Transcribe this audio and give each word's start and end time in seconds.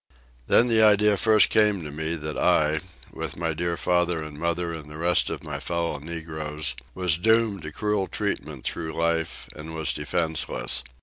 Then 0.47 0.67
the 0.67 0.81
idea 0.81 1.15
first 1.15 1.49
came 1.49 1.83
to 1.83 1.91
me 1.91 2.15
that 2.15 2.35
I, 2.35 2.79
with 3.13 3.37
my 3.37 3.53
dear 3.53 3.77
father 3.77 4.23
and 4.23 4.39
mother 4.39 4.73
and 4.73 4.89
the 4.89 4.97
rest 4.97 5.29
of 5.29 5.43
my 5.43 5.59
fellow 5.59 5.99
negroes, 5.99 6.73
was 6.95 7.19
doomed 7.19 7.61
to 7.61 7.71
cruel 7.71 8.07
treatment 8.07 8.63
through 8.63 8.93
life, 8.97 9.47
and 9.55 9.75
was 9.75 9.93
defenceless. 9.93 10.83